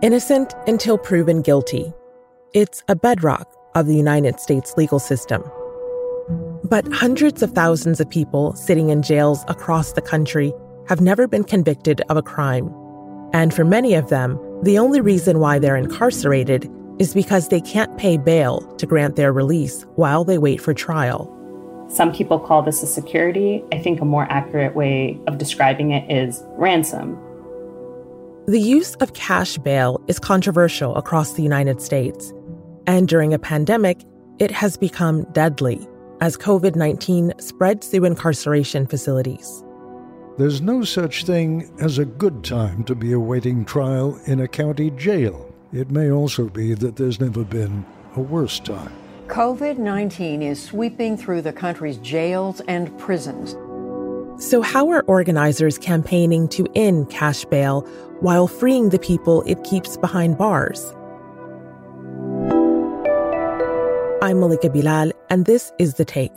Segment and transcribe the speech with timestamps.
[0.00, 1.92] Innocent until proven guilty.
[2.54, 5.42] It's a bedrock of the United States legal system.
[6.62, 10.52] But hundreds of thousands of people sitting in jails across the country
[10.86, 12.72] have never been convicted of a crime.
[13.32, 16.70] And for many of them, the only reason why they're incarcerated
[17.00, 21.34] is because they can't pay bail to grant their release while they wait for trial.
[21.88, 23.64] Some people call this a security.
[23.72, 27.18] I think a more accurate way of describing it is ransom.
[28.48, 32.32] The use of cash bail is controversial across the United States.
[32.86, 34.00] And during a pandemic,
[34.38, 35.86] it has become deadly
[36.22, 39.62] as COVID 19 spreads through incarceration facilities.
[40.38, 44.92] There's no such thing as a good time to be awaiting trial in a county
[44.92, 45.54] jail.
[45.74, 47.84] It may also be that there's never been
[48.16, 48.94] a worse time.
[49.26, 53.56] COVID 19 is sweeping through the country's jails and prisons.
[54.40, 57.80] So, how are organizers campaigning to end cash bail
[58.20, 60.94] while freeing the people it keeps behind bars?
[64.22, 66.36] I'm Malika Bilal, and this is The Take.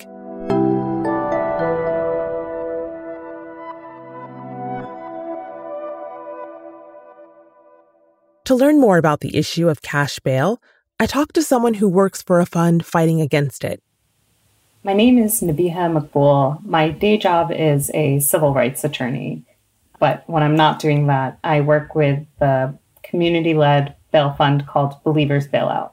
[8.45, 10.59] To learn more about the issue of cash bail,
[10.99, 13.83] I talked to someone who works for a fund fighting against it.
[14.83, 16.65] My name is Nabiha Maqbool.
[16.65, 19.43] My day job is a civil rights attorney.
[19.99, 24.95] But when I'm not doing that, I work with the community led bail fund called
[25.03, 25.91] Believers Bailout.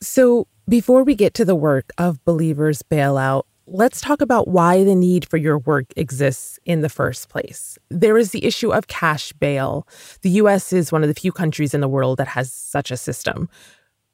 [0.00, 4.94] So, before we get to the work of Believers Bailout, let's talk about why the
[4.94, 7.78] need for your work exists in the first place.
[7.90, 9.86] There is the issue of cash bail.
[10.22, 12.96] The US is one of the few countries in the world that has such a
[12.96, 13.50] system.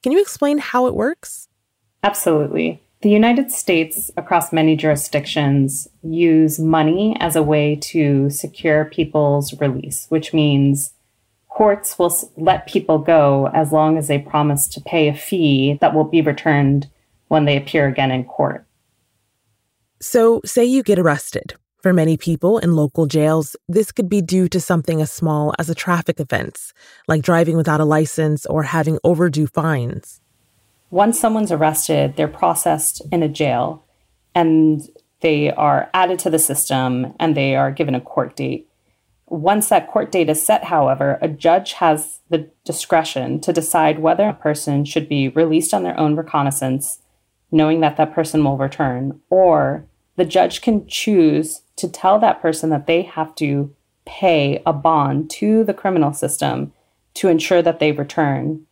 [0.02, 1.48] Can you explain how it works?
[2.02, 2.82] Absolutely.
[3.00, 10.06] The United States, across many jurisdictions, use money as a way to secure people's release,
[10.08, 10.94] which means
[11.48, 15.94] courts will let people go as long as they promise to pay a fee that
[15.94, 16.90] will be returned
[17.28, 18.66] when they appear again in court.
[20.00, 21.54] So, say you get arrested.
[21.82, 25.70] For many people in local jails, this could be due to something as small as
[25.70, 26.72] a traffic offense,
[27.06, 30.20] like driving without a license or having overdue fines.
[30.90, 33.84] Once someone's arrested, they're processed in a jail
[34.34, 34.88] and
[35.20, 38.68] they are added to the system and they are given a court date.
[39.26, 44.26] Once that court date is set, however, a judge has the discretion to decide whether
[44.26, 47.00] a person should be released on their own recognizance
[47.50, 52.70] knowing that that person will return, or the judge can choose to tell that person
[52.70, 56.72] that they have to pay a bond to the criminal system
[57.14, 58.66] to ensure that they return.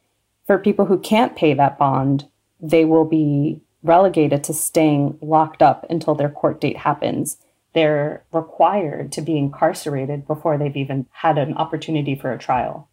[0.46, 2.28] For people who can't pay that bond,
[2.60, 7.38] they will be relegated to staying locked up until their court date happens.
[7.72, 12.88] They're required to be incarcerated before they've even had an opportunity for a trial.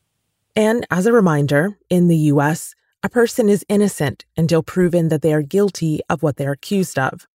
[0.56, 5.34] And as a reminder, in the US, a person is innocent until proven that they
[5.34, 7.28] are guilty of what they're accused of.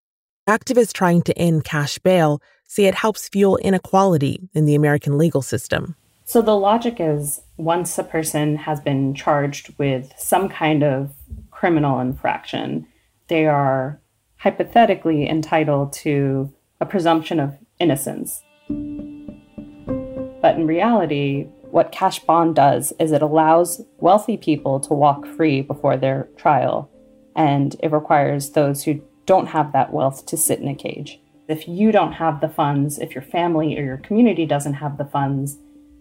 [0.48, 5.42] Activists trying to end cash bail say it helps fuel inequality in the American legal
[5.42, 5.94] system.
[6.28, 11.14] So the logic is once a person has been charged with some kind of
[11.50, 12.86] criminal infraction,
[13.28, 13.98] they are
[14.36, 16.52] hypothetically entitled to
[16.82, 18.42] a presumption of innocence.
[18.68, 25.62] But in reality, what cash bond does is it allows wealthy people to walk free
[25.62, 26.90] before their trial,
[27.36, 31.18] and it requires those who don't have that wealth to sit in a cage.
[31.48, 35.06] If you don't have the funds, if your family or your community doesn't have the
[35.06, 35.56] funds,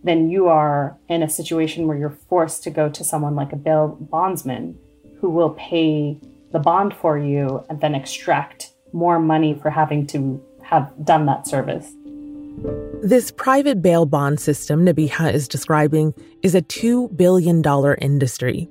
[0.08, 3.56] then you are in a situation where you're forced to go to someone like a
[3.56, 4.78] bail bondsman
[5.20, 6.20] who will pay
[6.52, 11.48] the bond for you and then extract more money for having to have done that
[11.48, 11.94] service.
[13.04, 17.64] This private bail bond system Nabiha is describing is a $2 billion
[18.02, 18.68] industry.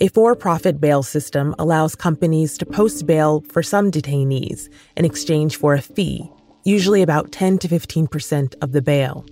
[0.00, 5.56] A for profit bail system allows companies to post bail for some detainees in exchange
[5.56, 6.30] for a fee,
[6.64, 9.26] usually about 10 to 15% of the bail.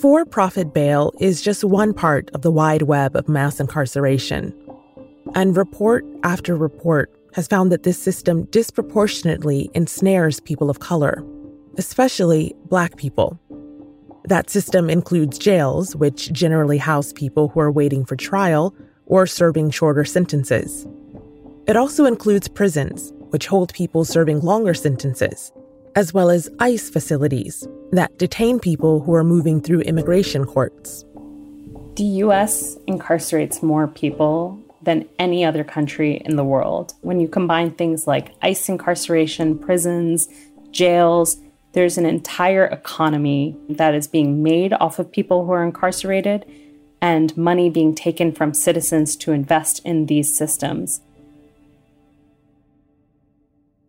[0.00, 4.54] For profit bail is just one part of the wide web of mass incarceration.
[5.34, 11.24] And report after report has found that this system disproportionately ensnares people of color
[11.76, 13.38] especially Black people.
[14.24, 18.74] That system includes jails, which generally house people who are waiting for trial
[19.06, 20.86] or serving shorter sentences.
[21.66, 25.52] It also includes prisons, which hold people serving longer sentences,
[25.94, 31.04] as well as ICE facilities that detain people who are moving through immigration courts.
[31.96, 36.94] The US incarcerates more people than any other country in the world.
[37.00, 40.28] When you combine things like ICE incarceration, prisons,
[40.70, 41.38] jails,
[41.72, 46.44] there's an entire economy that is being made off of people who are incarcerated.
[47.00, 51.02] and money being taken from citizens to invest in these systems.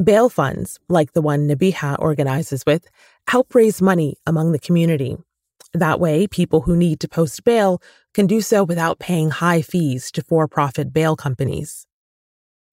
[0.04, 2.88] Bail funds, like the one Nabiha organizes with,
[3.28, 5.18] help raise money among the community.
[5.74, 7.82] That way, people who need to post bail
[8.14, 11.86] can do so without paying high fees to for profit bail companies.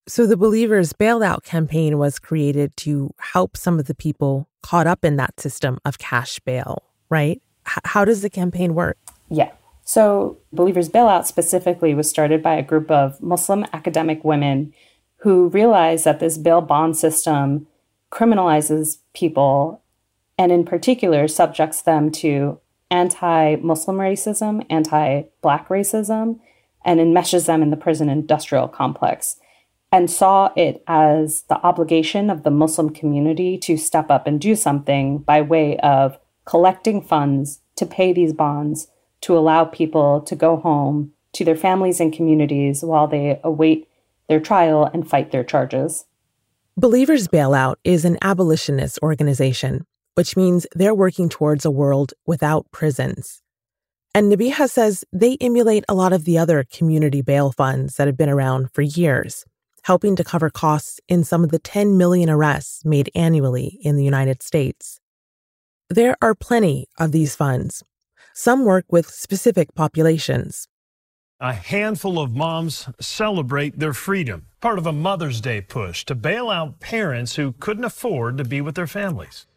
[0.08, 5.04] So, the Believers Bailout campaign was created to help some of the people caught up
[5.04, 7.40] in that system of cash bail, right?
[7.68, 8.98] H- how does the campaign work?
[9.28, 9.52] Yeah.
[9.84, 14.74] So, Believers Bailout specifically was started by a group of Muslim academic women
[15.22, 17.66] who realized that this bail bond system
[18.10, 19.82] criminalizes people
[20.36, 22.58] and, in particular, subjects them to
[22.90, 26.40] anti Muslim racism, anti Black racism,
[26.84, 29.36] and enmeshes them in the prison industrial complex
[29.92, 34.56] and saw it as the obligation of the Muslim community to step up and do
[34.56, 38.88] something by way of collecting funds to pay these bonds
[39.20, 43.86] to allow people to go home to their families and communities while they await
[44.28, 46.04] their trial and fight their charges.
[46.76, 53.42] Believers Bailout is an abolitionist organization, which means they're working towards a world without prisons.
[54.14, 58.16] And Nabiha says they emulate a lot of the other community bail funds that have
[58.16, 59.44] been around for years
[59.82, 64.04] helping to cover costs in some of the 10 million arrests made annually in the
[64.04, 65.00] United States.
[65.90, 67.82] There are plenty of these funds.
[68.34, 70.68] Some work with specific populations.
[71.42, 76.50] A handful of moms celebrate their freedom, part of a Mother's Day push to bail
[76.50, 79.48] out parents who couldn't afford to be with their families.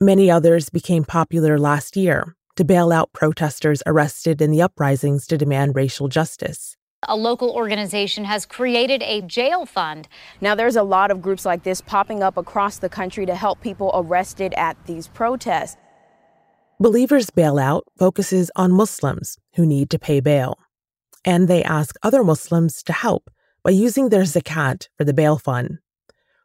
[0.00, 5.36] Many others became popular last year to bail out protesters arrested in the uprisings to
[5.36, 6.76] demand racial justice.
[7.08, 10.06] A local organization has created a jail fund.
[10.40, 13.60] Now, there's a lot of groups like this popping up across the country to help
[13.60, 15.78] people arrested at these protests.
[16.82, 20.58] Believers Bailout focuses on Muslims who need to pay bail.
[21.26, 23.30] And they ask other Muslims to help
[23.62, 25.80] by using their zakat for the bail fund.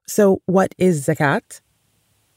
[0.06, 1.62] So, what is zakat?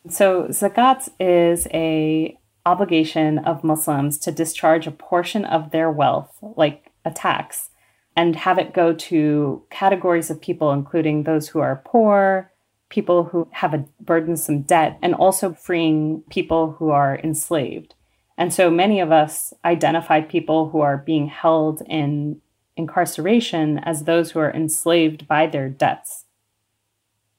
[0.09, 6.93] So, zakat is a obligation of Muslims to discharge a portion of their wealth, like
[7.05, 7.71] a tax,
[8.15, 12.53] and have it go to categories of people, including those who are poor,
[12.89, 17.95] people who have a burdensome debt, and also freeing people who are enslaved.
[18.37, 22.41] And so many of us identify people who are being held in
[22.77, 26.25] incarceration as those who are enslaved by their debts.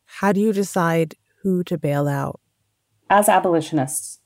[0.06, 2.42] How do you decide who to bail out?
[3.10, 4.20] As abolitionists,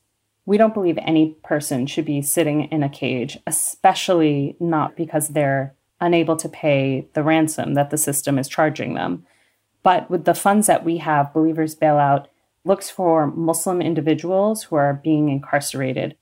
[0.44, 5.74] we don't believe any person should be sitting in a cage, especially not because they're
[6.00, 9.24] unable to pay the ransom that the system is charging them.
[9.84, 12.26] But with the funds that we have, Believers Bailout
[12.64, 16.16] looks for Muslim individuals who are being incarcerated.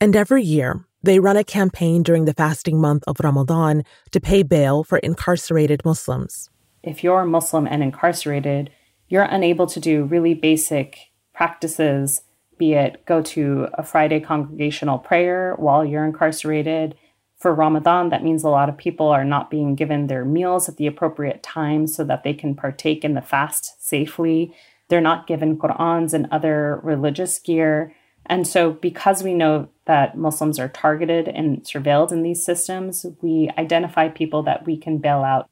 [0.00, 4.42] And every year, they run a campaign during the fasting month of Ramadan to pay
[4.42, 6.48] bail for incarcerated Muslims.
[6.82, 8.70] If you're Muslim and incarcerated,
[9.08, 12.22] you're unable to do really basic practices,
[12.56, 16.94] be it go to a Friday congregational prayer while you're incarcerated,
[17.38, 20.76] for Ramadan, that means a lot of people are not being given their meals at
[20.76, 24.52] the appropriate time so that they can partake in the fast safely.
[24.88, 27.94] They're not given Qur'ans and other religious gear.
[28.26, 33.50] And so, because we know that Muslims are targeted and surveilled in these systems, we
[33.56, 35.48] identify people that we can bail out.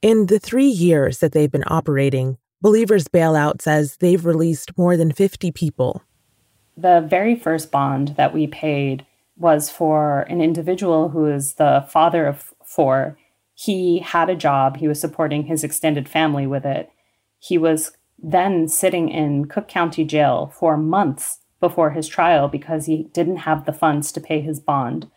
[0.00, 5.12] In the three years that they've been operating, Believers Bailout says they've released more than
[5.12, 6.02] 50 people.
[6.76, 9.04] The very first bond that we paid
[9.40, 13.18] was for an individual who is the father of four.
[13.54, 16.90] He had a job, he was supporting his extended family with it.
[17.38, 17.92] He was
[18.22, 23.64] then sitting in Cook County Jail for months before his trial because he didn't have
[23.64, 25.10] the funds to pay his bond.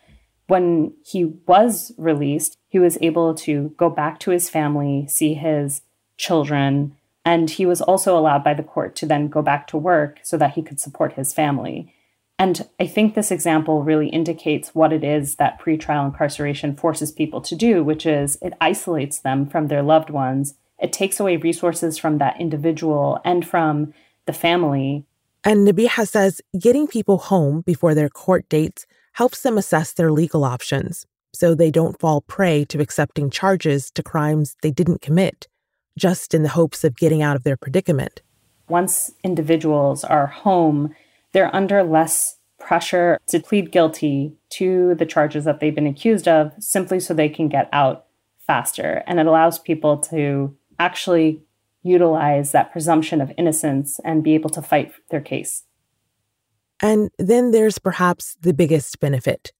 [0.46, 5.82] When he was released, he was able to go back to his family, see his
[6.16, 10.20] children, and he was also allowed by the court to then go back to work
[10.22, 11.93] so that he could support his family.
[12.38, 17.40] And I think this example really indicates what it is that pretrial incarceration forces people
[17.42, 20.54] to do, which is it isolates them from their loved ones.
[20.80, 23.94] It takes away resources from that individual and from
[24.26, 25.04] the family.
[25.44, 30.42] And Nabiha says getting people home before their court dates helps them assess their legal
[30.44, 35.48] options so they don't fall prey to accepting charges to crimes they didn't commit,
[35.98, 38.22] just in the hopes of getting out of their predicament.
[38.68, 40.94] Once individuals are home,
[41.34, 46.52] they're under less pressure to plead guilty to the charges that they've been accused of
[46.58, 48.06] simply so they can get out
[48.38, 49.02] faster.
[49.06, 51.42] And it allows people to actually
[51.82, 55.64] utilize that presumption of innocence and be able to fight their case.
[56.80, 59.52] And then there's perhaps the biggest benefit.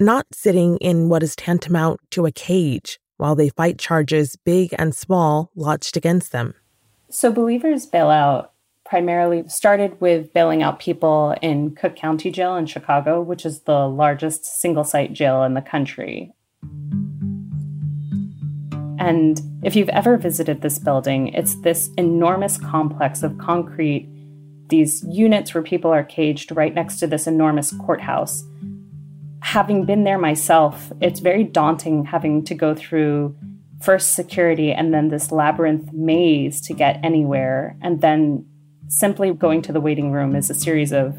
[0.00, 4.94] not sitting in what is tantamount to a cage while they fight charges, big and
[4.94, 6.54] small, lodged against them.
[7.10, 8.49] So, Believers Bailout
[8.90, 13.86] primarily started with bailing out people in Cook County Jail in Chicago, which is the
[13.88, 16.34] largest single site jail in the country.
[18.98, 24.08] And if you've ever visited this building, it's this enormous complex of concrete,
[24.68, 28.44] these units where people are caged right next to this enormous courthouse
[29.42, 33.36] having been there myself, it's very daunting having to go through
[33.82, 37.76] first security and then this labyrinth maze to get anywhere.
[37.80, 38.46] And then
[38.90, 41.16] simply going to the waiting room is a series of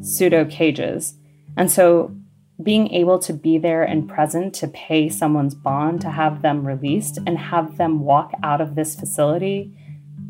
[0.00, 1.14] pseudo cages.
[1.56, 2.14] And so
[2.62, 7.18] being able to be there and present to pay someone's bond, to have them released
[7.24, 9.72] and have them walk out of this facility,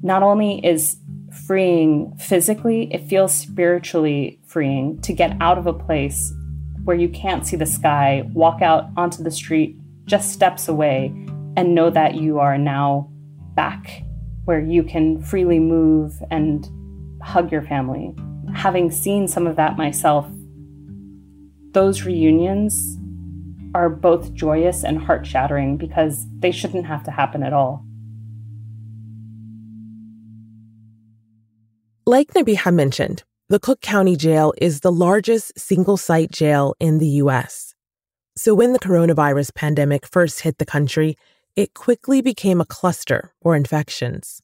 [0.02, 0.98] not only is
[1.46, 6.32] freeing physically, it feels spiritually freeing to get out of a place
[6.84, 11.06] where you can't see the sky, walk out onto the street just steps away,
[11.56, 13.10] and know that you are now
[13.54, 14.02] back
[14.46, 16.68] where you can freely move and
[17.22, 18.14] hug your family.
[18.54, 20.26] Having seen some of that myself,
[21.72, 22.96] those reunions
[23.74, 27.84] are both joyous and heart shattering because they shouldn't have to happen at all.
[32.06, 37.08] Like Nabiha mentioned, the Cook County Jail is the largest single site jail in the
[37.24, 37.74] U.S.
[38.36, 41.16] So when the coronavirus pandemic first hit the country,
[41.56, 44.42] it quickly became a cluster for infections.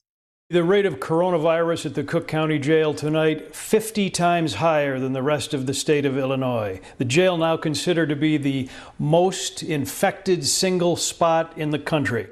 [0.49, 5.23] The rate of coronavirus at the Cook County Jail tonight, 50 times higher than the
[5.23, 6.81] rest of the state of Illinois.
[6.99, 12.29] The jail now considered to be the most infected single spot in the country.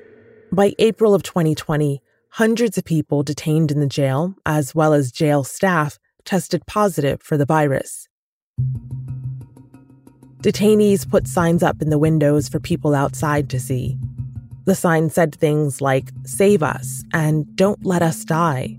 [0.53, 5.45] By April of 2020, hundreds of people detained in the jail, as well as jail
[5.45, 8.09] staff, tested positive for the virus.
[10.43, 13.99] Detainees put signs up in the windows for people outside to see.
[14.71, 18.79] The sign said things like, Save us and Don't let us die.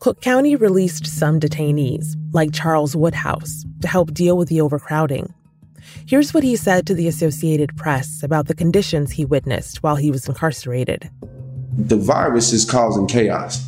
[0.00, 5.32] Cook County released some detainees, like Charles Woodhouse, to help deal with the overcrowding.
[6.08, 10.10] Here's what he said to the Associated Press about the conditions he witnessed while he
[10.10, 11.08] was incarcerated.
[11.78, 13.64] The virus is causing chaos.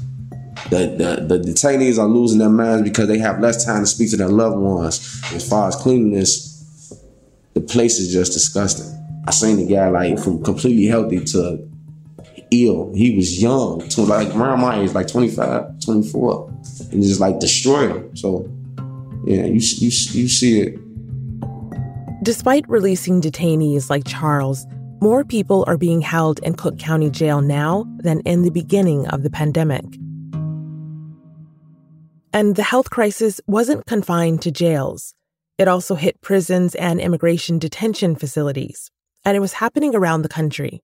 [0.71, 4.11] The, the, the detainees are losing their minds because they have less time to speak
[4.11, 5.23] to their loved ones.
[5.33, 7.01] As far as cleanliness,
[7.55, 9.02] the place is just disgusting.
[9.27, 11.69] I seen the guy like from completely healthy to
[12.51, 12.93] ill.
[12.95, 16.49] He was young, to like around my age, like 25, 24,
[16.93, 18.17] and just like destroy him.
[18.17, 18.49] So,
[19.25, 20.79] yeah, you you you see it.
[22.23, 24.67] Despite releasing detainees like Charles,
[25.01, 29.25] more people are being held in Cook County Jail now than in the beginning of
[29.25, 29.85] the pandemic.
[32.33, 35.15] And the health crisis wasn't confined to jails.
[35.59, 38.91] It also hit prisons and immigration detention facilities,
[39.25, 40.83] and it was happening around the country.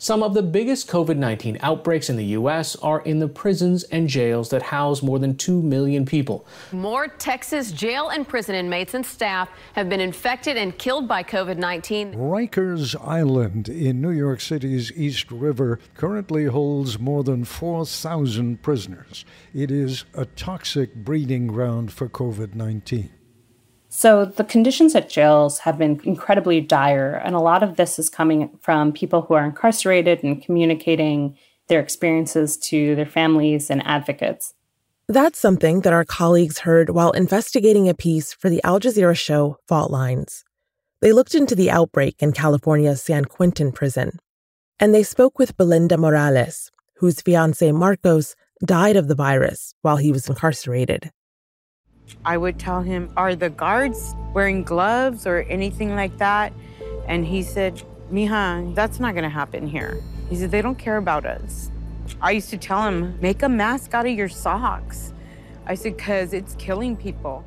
[0.00, 2.76] Some of the biggest COVID 19 outbreaks in the U.S.
[2.76, 6.46] are in the prisons and jails that house more than 2 million people.
[6.70, 11.56] More Texas jail and prison inmates and staff have been infected and killed by COVID
[11.56, 12.14] 19.
[12.14, 19.24] Rikers Island in New York City's East River currently holds more than 4,000 prisoners.
[19.52, 23.17] It is a toxic breeding ground for COVID 19.
[23.88, 28.10] So the conditions at jails have been incredibly dire, and a lot of this is
[28.10, 31.36] coming from people who are incarcerated and communicating
[31.68, 34.54] their experiences to their families and advocates.
[35.08, 39.56] That's something that our colleagues heard while investigating a piece for the Al Jazeera show
[39.66, 40.44] Fault Lines.
[41.00, 44.18] They looked into the outbreak in California's San Quentin prison,
[44.78, 50.12] and they spoke with Belinda Morales, whose fiance Marcos died of the virus while he
[50.12, 51.10] was incarcerated.
[52.24, 56.52] I would tell him, Are the guards wearing gloves or anything like that?
[57.06, 60.02] And he said, Mija, that's not gonna happen here.
[60.28, 61.70] He said, They don't care about us.
[62.20, 65.12] I used to tell him, Make a mask out of your socks.
[65.66, 67.44] I said, Because it's killing people.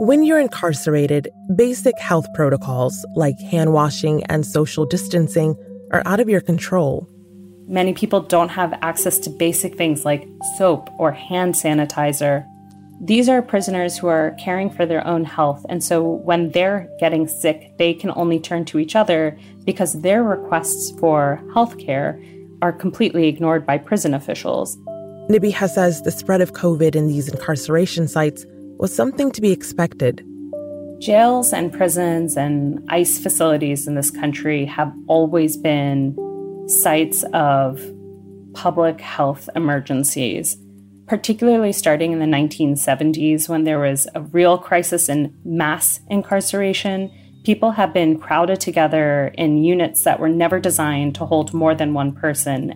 [0.00, 5.56] When you're incarcerated, basic health protocols like hand washing and social distancing
[5.90, 7.08] are out of your control.
[7.70, 12.46] Many people don't have access to basic things like soap or hand sanitizer.
[12.98, 17.28] These are prisoners who are caring for their own health, and so when they're getting
[17.28, 22.18] sick, they can only turn to each other because their requests for health care
[22.62, 24.78] are completely ignored by prison officials.
[25.28, 28.46] Nabiha says the spread of COVID in these incarceration sites
[28.78, 30.24] was something to be expected.
[31.00, 36.16] Jails and prisons and ICE facilities in this country have always been
[36.68, 37.80] sites of
[38.54, 40.56] public health emergencies.
[41.08, 47.10] particularly starting in the 1970s when there was a real crisis in mass incarceration.
[47.44, 51.94] People have been crowded together in units that were never designed to hold more than
[51.94, 52.74] one person.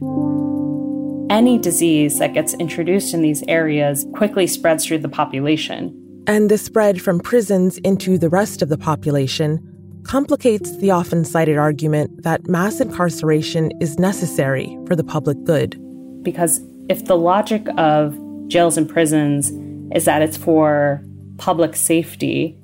[1.31, 5.99] Any disease that gets introduced in these areas quickly spreads through the population.
[6.27, 9.72] And the spread from prisons into the rest of the population
[10.05, 15.79] complicates the often cited argument that mass incarceration is necessary for the public good.
[16.23, 18.19] Because if the logic of
[18.49, 19.51] jails and prisons
[19.95, 21.03] is that it's for
[21.39, 22.57] public safety,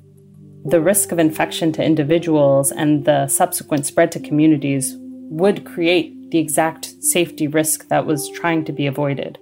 [0.65, 4.95] the risk of infection to individuals and the subsequent spread to communities
[5.29, 9.37] would create the exact safety risk that was trying to be avoided.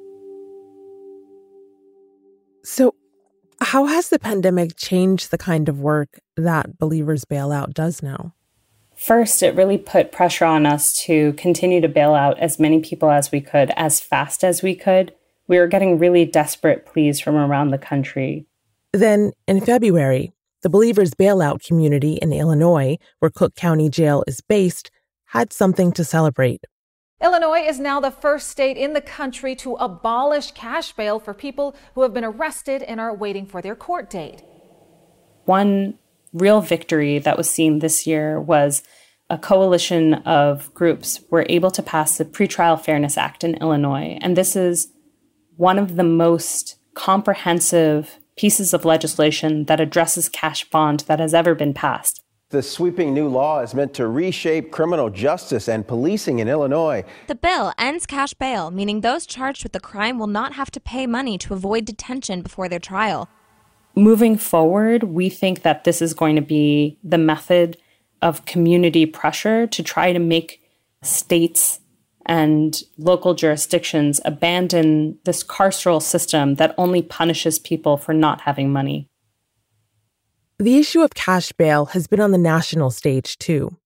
[2.64, 2.94] So,
[3.62, 8.34] how has the pandemic changed the kind of work that Believers Bailout does now?
[8.96, 13.12] First, it really put pressure on us to continue to bail out as many people
[13.12, 15.14] as we could, as fast as we could.
[15.48, 18.48] We were getting really desperate pleas from around the country.
[18.94, 20.34] Then, in February,
[20.64, 24.90] the Believers Bailout community in Illinois, where Cook County Jail is based,
[25.26, 26.66] had something to celebrate.
[27.22, 31.76] Illinois is now the first state in the country to abolish cash bail for people
[31.96, 34.44] who have been arrested and are waiting for their court date.
[35.46, 35.98] One
[36.32, 38.84] real victory that was seen this year was
[39.30, 44.18] a coalition of groups were able to pass the Pretrial Fairness Act in Illinois.
[44.22, 44.90] And this is
[45.56, 51.56] one of the most comprehensive pieces of legislation that addresses cash bond that has ever
[51.56, 52.24] been passed.
[52.50, 57.04] The sweeping new law is meant to reshape criminal justice and policing in Illinois.
[57.28, 60.80] The bill ends cash bail, meaning those charged with the crime will not have to
[60.80, 63.28] pay money to avoid detention before their trial.
[63.96, 67.76] Moving forward, we think that this is going to be the method
[68.22, 70.62] of community pressure to try to make
[71.02, 71.82] states
[72.26, 79.10] and local jurisdictions abandon this carceral system that only punishes people for not having money.
[80.60, 83.78] The issue of cash bail has been on the national stage too.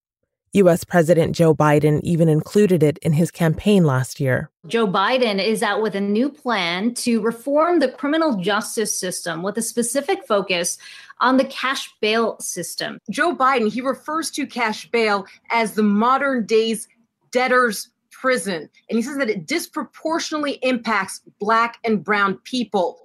[0.54, 4.50] US President Joe Biden even included it in his campaign last year.
[4.68, 9.58] Joe Biden is out with a new plan to reform the criminal justice system with
[9.58, 10.78] a specific focus
[11.20, 13.00] on the cash bail system.
[13.10, 16.88] Joe Biden, he refers to cash bail as the modern day's
[17.32, 18.70] debtor's prison.
[18.90, 23.01] And he says that it disproportionately impacts black and brown people.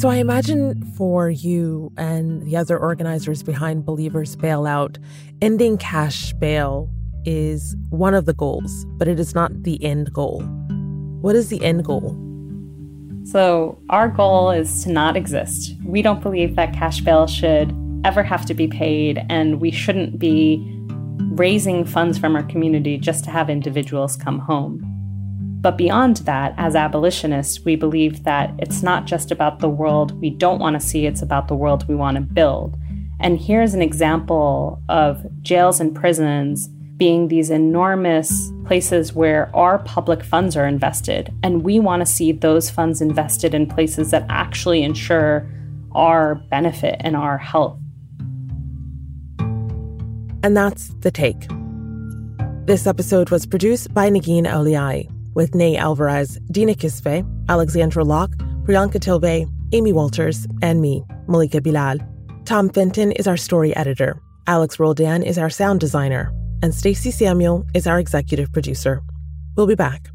[0.00, 4.96] So I imagine for you and the other organizers behind Believers Bailout,
[5.42, 6.88] ending cash bail
[7.26, 10.40] is one of the goals, but it is not the end goal.
[11.20, 12.16] What is the end goal?
[13.24, 15.76] So, our goal is to not exist.
[15.84, 20.18] We don't believe that cash bail should ever have to be paid, and we shouldn't
[20.18, 20.66] be
[21.32, 24.99] raising funds from our community just to have individuals come home.
[25.60, 30.30] But beyond that, as abolitionists, we believe that it's not just about the world we
[30.30, 32.78] don't want to see, it's about the world we want to build.
[33.20, 40.24] And here's an example of jails and prisons being these enormous places where our public
[40.24, 41.30] funds are invested.
[41.42, 45.46] And we want to see those funds invested in places that actually ensure
[45.92, 47.78] our benefit and our health.
[50.42, 51.48] And that's the take.
[52.64, 59.00] This episode was produced by Negin Owliaei with Ney Alvarez, Dina Kesbeh, Alexandra Locke, Priyanka
[59.00, 61.98] Tilve, Amy Walters, and me, Malika Bilal.
[62.44, 64.20] Tom Fenton is our story editor.
[64.46, 66.32] Alex Roldan is our sound designer.
[66.62, 69.02] And Stacey Samuel is our executive producer.
[69.56, 70.10] We'll be back.